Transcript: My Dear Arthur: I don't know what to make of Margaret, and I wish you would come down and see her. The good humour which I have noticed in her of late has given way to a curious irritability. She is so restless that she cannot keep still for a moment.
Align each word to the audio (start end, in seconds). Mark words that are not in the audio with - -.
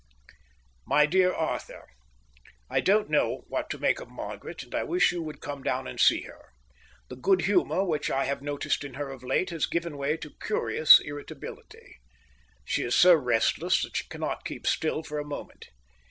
My 0.83 1.05
Dear 1.05 1.31
Arthur: 1.31 1.87
I 2.71 2.79
don't 2.79 3.07
know 3.07 3.43
what 3.49 3.69
to 3.69 3.77
make 3.77 3.99
of 3.99 4.09
Margaret, 4.09 4.63
and 4.63 4.73
I 4.73 4.81
wish 4.83 5.11
you 5.11 5.21
would 5.21 5.41
come 5.41 5.61
down 5.61 5.85
and 5.85 5.99
see 5.99 6.21
her. 6.23 6.49
The 7.09 7.15
good 7.15 7.41
humour 7.41 7.83
which 7.83 8.09
I 8.09 8.25
have 8.25 8.41
noticed 8.41 8.83
in 8.83 8.95
her 8.95 9.11
of 9.11 9.21
late 9.21 9.51
has 9.51 9.67
given 9.67 9.95
way 9.99 10.17
to 10.17 10.29
a 10.29 10.43
curious 10.43 10.99
irritability. 11.01 11.99
She 12.65 12.81
is 12.81 12.95
so 12.95 13.13
restless 13.13 13.83
that 13.83 13.95
she 13.95 14.05
cannot 14.07 14.43
keep 14.43 14.65
still 14.65 15.03
for 15.03 15.19
a 15.19 15.23
moment. 15.23 15.67